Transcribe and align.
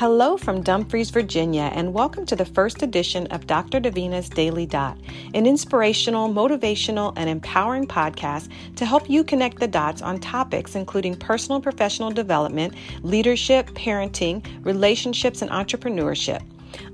Hello 0.00 0.38
from 0.38 0.62
Dumfries, 0.62 1.10
Virginia, 1.10 1.70
and 1.74 1.92
welcome 1.92 2.24
to 2.24 2.34
the 2.34 2.46
first 2.46 2.82
edition 2.82 3.26
of 3.26 3.46
Dr. 3.46 3.82
Davina's 3.82 4.30
Daily 4.30 4.64
Dot, 4.64 4.96
an 5.34 5.44
inspirational, 5.44 6.26
motivational, 6.26 7.12
and 7.16 7.28
empowering 7.28 7.86
podcast 7.86 8.48
to 8.76 8.86
help 8.86 9.10
you 9.10 9.22
connect 9.22 9.60
the 9.60 9.68
dots 9.68 10.00
on 10.00 10.18
topics 10.18 10.74
including 10.74 11.16
personal 11.16 11.56
and 11.56 11.62
professional 11.62 12.10
development, 12.10 12.76
leadership, 13.02 13.66
parenting, 13.72 14.42
relationships, 14.64 15.42
and 15.42 15.50
entrepreneurship. 15.50 16.42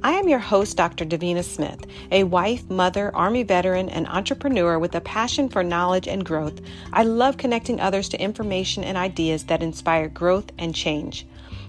I 0.02 0.14
am 0.14 0.28
your 0.28 0.40
host, 0.40 0.76
Dr. 0.76 1.04
Davina 1.04 1.44
Smith, 1.44 1.86
a 2.10 2.24
wife, 2.24 2.68
mother, 2.68 3.14
Army 3.14 3.44
veteran, 3.44 3.88
and 3.88 4.08
entrepreneur 4.08 4.80
with 4.80 4.96
a 4.96 5.00
passion 5.00 5.48
for 5.48 5.62
knowledge 5.62 6.08
and 6.08 6.24
growth. 6.24 6.60
I 6.92 7.04
love 7.04 7.36
connecting 7.36 7.80
others 7.80 8.08
to 8.08 8.20
information 8.20 8.82
and 8.82 8.96
ideas 8.96 9.44
that 9.44 9.62
inspire 9.62 10.08
growth 10.08 10.50
and 10.58 10.74
change. 10.74 11.24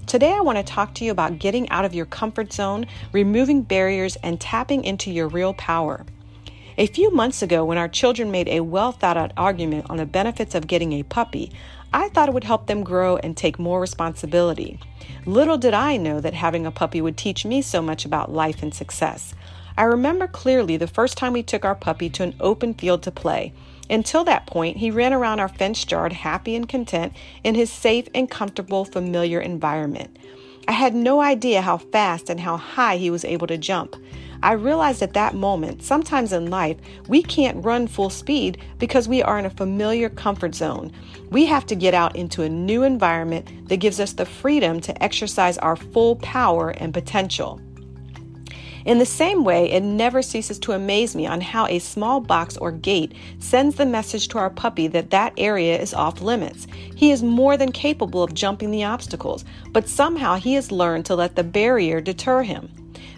Today, 0.08 0.32
I 0.32 0.40
want 0.40 0.58
to 0.58 0.64
talk 0.64 0.94
to 0.96 1.04
you 1.04 1.12
about 1.12 1.38
getting 1.38 1.68
out 1.68 1.84
of 1.84 1.94
your 1.94 2.06
comfort 2.06 2.54
zone, 2.54 2.86
removing 3.12 3.62
barriers, 3.62 4.16
and 4.24 4.40
tapping 4.40 4.86
into 4.86 5.12
your 5.12 5.28
real 5.28 5.54
power. 5.54 6.06
A 6.78 6.88
few 6.88 7.12
months 7.12 7.42
ago, 7.42 7.66
when 7.66 7.78
our 7.78 7.90
children 7.90 8.32
made 8.32 8.48
a 8.48 8.62
well 8.62 8.94
thought 8.94 9.18
out 9.18 9.34
argument 9.36 9.90
on 9.90 9.98
the 9.98 10.06
benefits 10.06 10.56
of 10.56 10.66
getting 10.66 10.94
a 10.94 11.04
puppy, 11.04 11.52
I 11.92 12.08
thought 12.08 12.30
it 12.30 12.34
would 12.34 12.46
help 12.46 12.68
them 12.68 12.86
grow 12.86 13.18
and 13.18 13.36
take 13.36 13.60
more 13.60 13.82
responsibility. 13.82 14.80
Little 15.26 15.58
did 15.58 15.74
I 15.74 15.98
know 15.98 16.22
that 16.22 16.34
having 16.34 16.66
a 16.66 16.72
puppy 16.72 17.02
would 17.02 17.18
teach 17.18 17.44
me 17.44 17.62
so 17.62 17.82
much 17.82 18.06
about 18.06 18.32
life 18.32 18.64
and 18.64 18.74
success. 18.74 19.36
I 19.78 19.84
remember 19.84 20.28
clearly 20.28 20.78
the 20.78 20.88
first 20.88 21.18
time 21.18 21.34
we 21.34 21.44
took 21.44 21.66
our 21.66 21.76
puppy 21.76 22.10
to 22.12 22.24
an 22.24 22.36
open 22.40 22.76
field 22.76 23.04
to 23.04 23.12
play. 23.12 23.52
Until 23.90 24.24
that 24.26 24.48
point, 24.48 24.78
he 24.78 24.92
ran 24.92 25.14
around 25.14 25.40
our 25.40 25.48
fenced 25.48 25.92
yard 25.92 26.14
happy 26.14 26.56
and 26.56 26.68
content 26.68 27.14
in 27.44 27.56
his 27.56 27.72
safe 27.72 28.08
and 28.14 28.30
comfortable, 28.30 28.86
familiar 28.86 29.40
environment. 29.40 30.18
I 30.68 30.74
had 30.74 30.94
no 30.94 31.22
idea 31.22 31.62
how 31.62 31.78
fast 31.78 32.30
and 32.30 32.42
how 32.42 32.58
high 32.58 32.98
he 32.98 33.10
was 33.10 33.24
able 33.24 33.48
to 33.48 33.58
jump. 33.58 33.96
I 34.44 34.52
realized 34.52 35.02
at 35.02 35.14
that 35.14 35.34
moment, 35.34 35.82
sometimes 35.82 36.34
in 36.34 36.50
life, 36.50 36.78
we 37.08 37.24
can't 37.24 37.64
run 37.64 37.88
full 37.88 38.10
speed 38.10 38.62
because 38.78 39.08
we 39.08 39.24
are 39.24 39.40
in 39.40 39.46
a 39.46 39.50
familiar 39.50 40.10
comfort 40.10 40.54
zone. 40.54 40.92
We 41.32 41.46
have 41.46 41.66
to 41.68 41.76
get 41.76 41.94
out 41.94 42.16
into 42.16 42.44
a 42.44 42.50
new 42.50 42.84
environment 42.84 43.70
that 43.70 43.78
gives 43.78 44.00
us 44.00 44.14
the 44.14 44.26
freedom 44.26 44.80
to 44.82 45.04
exercise 45.04 45.58
our 45.58 45.76
full 45.76 46.18
power 46.18 46.70
and 46.70 46.94
potential. 46.94 47.62
In 48.88 49.00
the 49.00 49.06
same 49.06 49.44
way, 49.44 49.70
it 49.70 49.84
never 49.84 50.22
ceases 50.22 50.58
to 50.60 50.72
amaze 50.72 51.14
me 51.14 51.28
on 51.28 51.42
how 51.42 51.68
a 51.68 51.78
small 51.78 52.22
box 52.22 52.56
or 52.56 52.72
gate 52.72 53.12
sends 53.38 53.76
the 53.76 53.86
message 53.86 54.30
to 54.30 54.38
our 54.38 54.50
puppy 54.50 54.88
that 54.88 55.10
that 55.10 55.34
area 55.38 55.78
is 55.78 55.94
off 55.94 56.22
limits. 56.22 56.68
He 56.96 57.12
is 57.12 57.22
more 57.22 57.58
than 57.58 57.74
capable 57.74 58.24
of 58.24 58.34
jumping 58.34 58.72
the 58.72 58.86
obstacles, 58.86 59.44
but 59.74 59.90
somehow 59.90 60.36
he 60.36 60.54
has 60.54 60.72
learned 60.72 61.06
to 61.08 61.16
let 61.16 61.36
the 61.36 61.44
barrier 61.44 62.00
deter 62.00 62.44
him. 62.44 62.70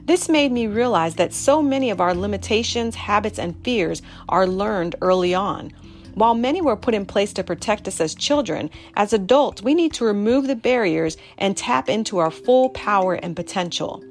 This 0.05 0.27
made 0.27 0.51
me 0.51 0.65
realize 0.65 1.13
that 1.17 1.33
so 1.33 1.61
many 1.61 1.91
of 1.91 2.01
our 2.01 2.15
limitations, 2.15 2.95
habits, 2.95 3.37
and 3.37 3.55
fears 3.63 4.01
are 4.27 4.47
learned 4.47 4.95
early 5.01 5.35
on. 5.35 5.71
While 6.15 6.33
many 6.33 6.61
were 6.61 6.77
put 6.77 6.95
in 6.95 7.05
place 7.05 7.31
to 7.33 7.43
protect 7.43 7.87
us 7.87 8.01
as 8.01 8.15
children, 8.15 8.71
as 8.95 9.13
adults, 9.13 9.61
we 9.61 9.75
need 9.75 9.93
to 9.93 10.05
remove 10.05 10.47
the 10.47 10.55
barriers 10.55 11.15
and 11.37 11.55
tap 11.55 11.89
into 11.89 12.17
our 12.17 12.31
full 12.31 12.69
power 12.69 13.13
and 13.13 13.35
potential. 13.35 14.03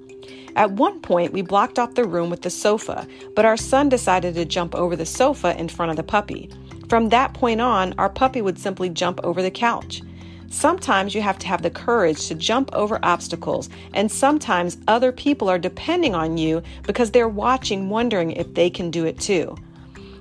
At 0.56 0.72
one 0.72 1.00
point, 1.00 1.32
we 1.32 1.42
blocked 1.42 1.78
off 1.78 1.94
the 1.94 2.04
room 2.04 2.30
with 2.30 2.42
the 2.42 2.50
sofa, 2.50 3.06
but 3.34 3.44
our 3.44 3.56
son 3.56 3.88
decided 3.88 4.34
to 4.34 4.44
jump 4.44 4.74
over 4.74 4.96
the 4.96 5.06
sofa 5.06 5.58
in 5.58 5.68
front 5.68 5.90
of 5.90 5.96
the 5.96 6.02
puppy. 6.02 6.50
From 6.88 7.10
that 7.10 7.34
point 7.34 7.60
on, 7.60 7.94
our 7.98 8.08
puppy 8.08 8.42
would 8.42 8.58
simply 8.58 8.88
jump 8.88 9.20
over 9.22 9.42
the 9.42 9.50
couch. 9.50 10.02
Sometimes 10.50 11.14
you 11.14 11.20
have 11.20 11.38
to 11.40 11.46
have 11.46 11.60
the 11.60 11.70
courage 11.70 12.26
to 12.28 12.34
jump 12.34 12.70
over 12.72 12.98
obstacles, 13.02 13.68
and 13.92 14.10
sometimes 14.10 14.78
other 14.88 15.12
people 15.12 15.48
are 15.48 15.58
depending 15.58 16.14
on 16.14 16.38
you 16.38 16.62
because 16.84 17.10
they're 17.10 17.28
watching, 17.28 17.90
wondering 17.90 18.32
if 18.32 18.54
they 18.54 18.70
can 18.70 18.90
do 18.90 19.04
it 19.04 19.20
too. 19.20 19.54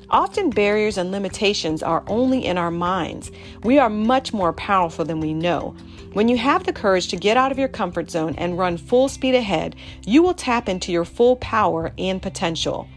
Often 0.09 0.51
barriers 0.51 0.97
and 0.97 1.11
limitations 1.11 1.83
are 1.83 2.03
only 2.07 2.45
in 2.45 2.57
our 2.57 2.71
minds. 2.71 3.29
We 3.63 3.77
are 3.77 3.89
much 3.89 4.31
more 4.31 4.53
powerful 4.53 5.03
than 5.03 5.19
we 5.19 5.33
know. 5.33 5.75
When 6.13 6.29
you 6.29 6.37
have 6.37 6.63
the 6.63 6.71
courage 6.71 7.09
to 7.09 7.17
get 7.17 7.35
out 7.35 7.51
of 7.51 7.59
your 7.59 7.67
comfort 7.67 8.09
zone 8.09 8.33
and 8.37 8.57
run 8.57 8.77
full 8.77 9.09
speed 9.09 9.35
ahead, 9.35 9.75
you 10.05 10.23
will 10.23 10.33
tap 10.33 10.69
into 10.69 10.93
your 10.93 11.03
full 11.03 11.35
power 11.35 11.91
and 11.97 12.21
potential. 12.21 12.87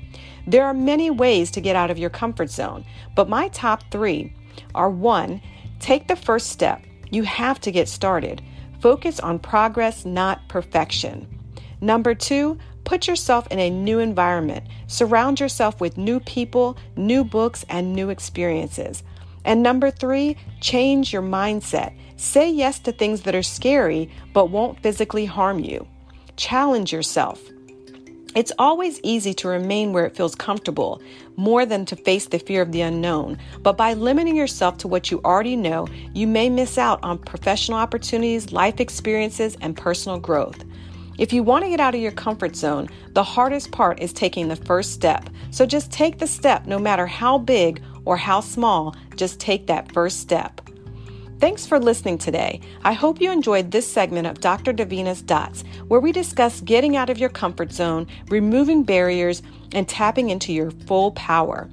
There 0.46 0.64
are 0.64 0.72
many 0.72 1.10
ways 1.10 1.50
to 1.52 1.60
get 1.60 1.74
out 1.74 1.90
of 1.90 1.98
your 1.98 2.10
comfort 2.10 2.48
zone, 2.50 2.84
but 3.16 3.28
my 3.28 3.48
top 3.48 3.82
three 3.90 4.32
are 4.74 4.88
one, 4.88 5.42
take 5.80 6.06
the 6.06 6.16
first 6.16 6.50
step. 6.50 6.82
You 7.10 7.24
have 7.24 7.60
to 7.62 7.72
get 7.72 7.88
started. 7.88 8.40
Focus 8.80 9.18
on 9.18 9.40
progress, 9.40 10.04
not 10.04 10.48
perfection. 10.48 11.26
Number 11.80 12.14
two, 12.14 12.56
Put 12.90 13.06
yourself 13.06 13.46
in 13.52 13.60
a 13.60 13.70
new 13.70 14.00
environment. 14.00 14.66
Surround 14.88 15.38
yourself 15.38 15.80
with 15.80 15.96
new 15.96 16.18
people, 16.18 16.76
new 16.96 17.22
books, 17.22 17.64
and 17.68 17.94
new 17.94 18.10
experiences. 18.10 19.04
And 19.44 19.62
number 19.62 19.92
three, 19.92 20.36
change 20.60 21.12
your 21.12 21.22
mindset. 21.22 21.96
Say 22.16 22.50
yes 22.50 22.80
to 22.80 22.90
things 22.90 23.22
that 23.22 23.34
are 23.36 23.44
scary 23.44 24.10
but 24.32 24.50
won't 24.50 24.82
physically 24.82 25.24
harm 25.24 25.60
you. 25.60 25.86
Challenge 26.34 26.92
yourself. 26.92 27.40
It's 28.34 28.50
always 28.58 28.98
easy 29.04 29.34
to 29.34 29.46
remain 29.46 29.92
where 29.92 30.06
it 30.06 30.16
feels 30.16 30.34
comfortable, 30.34 31.00
more 31.36 31.64
than 31.64 31.84
to 31.86 31.96
face 31.96 32.26
the 32.26 32.40
fear 32.40 32.60
of 32.60 32.72
the 32.72 32.80
unknown. 32.80 33.38
But 33.62 33.76
by 33.76 33.94
limiting 33.94 34.34
yourself 34.34 34.78
to 34.78 34.88
what 34.88 35.12
you 35.12 35.20
already 35.24 35.54
know, 35.54 35.86
you 36.12 36.26
may 36.26 36.50
miss 36.50 36.76
out 36.76 36.98
on 37.04 37.18
professional 37.18 37.78
opportunities, 37.78 38.50
life 38.50 38.80
experiences, 38.80 39.56
and 39.60 39.76
personal 39.76 40.18
growth. 40.18 40.64
If 41.18 41.32
you 41.32 41.42
want 41.42 41.64
to 41.64 41.70
get 41.70 41.80
out 41.80 41.94
of 41.94 42.00
your 42.00 42.12
comfort 42.12 42.56
zone, 42.56 42.88
the 43.12 43.22
hardest 43.22 43.72
part 43.72 44.00
is 44.00 44.12
taking 44.12 44.48
the 44.48 44.56
first 44.56 44.92
step. 44.92 45.28
So 45.50 45.66
just 45.66 45.92
take 45.92 46.18
the 46.18 46.26
step, 46.26 46.66
no 46.66 46.78
matter 46.78 47.06
how 47.06 47.38
big 47.38 47.82
or 48.04 48.16
how 48.16 48.40
small, 48.40 48.94
just 49.16 49.38
take 49.38 49.66
that 49.66 49.92
first 49.92 50.20
step. 50.20 50.60
Thanks 51.40 51.66
for 51.66 51.78
listening 51.78 52.18
today. 52.18 52.60
I 52.84 52.92
hope 52.92 53.20
you 53.20 53.30
enjoyed 53.32 53.70
this 53.70 53.90
segment 53.90 54.26
of 54.26 54.40
Dr. 54.40 54.74
Davina's 54.74 55.22
Dots, 55.22 55.64
where 55.88 56.00
we 56.00 56.12
discuss 56.12 56.60
getting 56.60 56.96
out 56.96 57.08
of 57.08 57.16
your 57.16 57.30
comfort 57.30 57.72
zone, 57.72 58.06
removing 58.28 58.82
barriers, 58.82 59.42
and 59.72 59.88
tapping 59.88 60.28
into 60.28 60.52
your 60.52 60.70
full 60.70 61.12
power. 61.12 61.70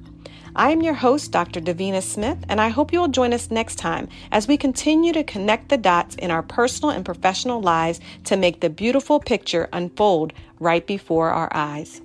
I 0.58 0.72
am 0.72 0.82
your 0.82 0.94
host, 0.94 1.30
Dr. 1.30 1.60
Davina 1.60 2.02
Smith, 2.02 2.38
and 2.48 2.60
I 2.60 2.68
hope 2.70 2.92
you 2.92 2.98
will 2.98 3.06
join 3.06 3.32
us 3.32 3.48
next 3.48 3.76
time 3.76 4.08
as 4.32 4.48
we 4.48 4.56
continue 4.56 5.12
to 5.12 5.22
connect 5.22 5.68
the 5.68 5.76
dots 5.76 6.16
in 6.16 6.32
our 6.32 6.42
personal 6.42 6.90
and 6.90 7.04
professional 7.04 7.60
lives 7.60 8.00
to 8.24 8.36
make 8.36 8.58
the 8.58 8.68
beautiful 8.68 9.20
picture 9.20 9.68
unfold 9.72 10.32
right 10.58 10.84
before 10.84 11.30
our 11.30 11.48
eyes. 11.54 12.00